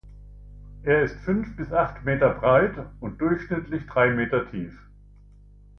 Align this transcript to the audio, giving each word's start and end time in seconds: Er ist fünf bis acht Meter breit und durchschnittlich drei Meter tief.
Er 0.81 1.03
ist 1.03 1.15
fünf 1.25 1.55
bis 1.57 1.71
acht 1.71 2.03
Meter 2.05 2.31
breit 2.33 2.73
und 3.01 3.21
durchschnittlich 3.21 3.85
drei 3.85 4.09
Meter 4.09 4.49
tief. 4.49 4.73